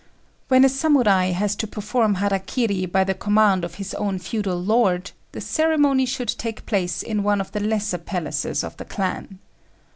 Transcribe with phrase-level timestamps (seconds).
[0.47, 4.57] When a Samurai has to perform hara kiri by the command of his own feudal
[4.57, 9.37] lord, the ceremony should take place in one of the lesser palaces of the clan.